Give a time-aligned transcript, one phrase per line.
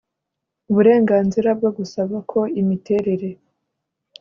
[0.69, 3.29] uburenganzira bwo gusaba ko imiterere